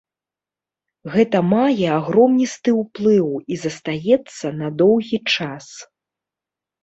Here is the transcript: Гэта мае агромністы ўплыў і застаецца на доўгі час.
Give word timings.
Гэта 1.15 1.37
мае 1.53 1.87
агромністы 1.99 2.69
ўплыў 2.81 3.27
і 3.55 3.59
застаецца 3.65 4.45
на 4.61 4.67
доўгі 4.83 5.19
час. 5.35 5.65